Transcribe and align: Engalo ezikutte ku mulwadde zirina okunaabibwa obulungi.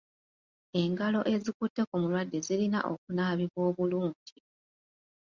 Engalo 0.81 1.19
ezikutte 1.33 1.81
ku 1.89 1.95
mulwadde 2.01 2.37
zirina 2.45 2.79
okunaabibwa 2.91 3.59
obulungi. 3.69 4.35